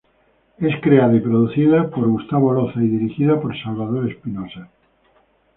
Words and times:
Es 0.57 0.81
creada 0.81 1.15
y 1.15 1.19
producida 1.19 1.87
por 1.91 2.07
Gustavo 2.09 2.51
Loza 2.51 2.81
y 2.81 2.87
dirigida 2.87 3.39
por 3.39 3.55
Salvador 3.61 4.09
Espinosa. 4.09 4.67